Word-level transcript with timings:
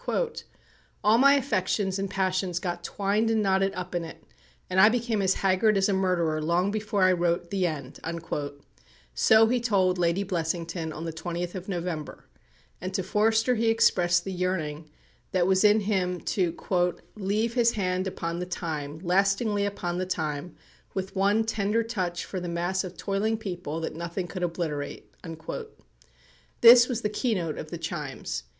"All 1.03 1.19
my 1.19 1.35
affections 1.35 1.99
and 1.99 2.09
passions 2.09 2.57
got 2.57 2.83
twined 2.83 3.29
and 3.29 3.43
knotted 3.43 3.71
up 3.75 3.93
in 3.93 4.03
it, 4.03 4.23
and 4.67 4.79
I 4.81 4.89
became 4.89 5.21
as 5.21 5.35
haggard 5.35 5.77
as 5.77 5.89
a 5.89 5.93
murderer 5.93 6.41
long 6.41 6.71
before 6.71 7.03
I 7.03 7.11
wrote 7.11 7.51
'the 7.51 7.67
end,'" 7.67 7.99
so 9.13 9.45
he 9.45 9.59
told 9.61 9.99
Lady 9.99 10.23
Blessington 10.23 10.91
on 10.91 11.05
the 11.05 11.13
20th 11.13 11.53
of 11.53 11.69
November; 11.69 12.25
and 12.81 12.91
to 12.95 13.03
Forster 13.03 13.53
he 13.53 13.67
expressed 13.67 14.23
the 14.23 14.31
yearning 14.33 14.89
that 15.33 15.45
was 15.45 15.63
in 15.63 15.81
him 15.81 16.19
to 16.21 16.57
"leave" 17.15 17.53
his 17.53 17.73
"hand 17.73 18.07
upon 18.07 18.39
the 18.39 18.47
time, 18.47 18.97
lastingly 19.03 19.67
upon 19.67 19.99
the 19.99 20.07
time, 20.07 20.55
with 20.95 21.15
one 21.15 21.43
tender 21.43 21.83
touch 21.83 22.25
for 22.25 22.39
the 22.39 22.49
mass 22.49 22.83
of 22.83 22.97
toiling 22.97 23.37
people 23.37 23.79
that 23.81 23.93
nothing 23.93 24.25
could 24.25 24.41
obliterate." 24.41 25.13
This 26.61 26.87
was 26.89 27.01
the 27.03 27.07
keynote 27.09 27.59
of 27.59 27.69
"The 27.69 27.77
Chimes." 27.77 28.45